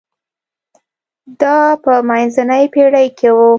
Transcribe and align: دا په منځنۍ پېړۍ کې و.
دا 1.41 1.57
په 1.83 1.93
منځنۍ 2.09 2.63
پېړۍ 2.73 3.07
کې 3.17 3.29
و. 3.35 3.37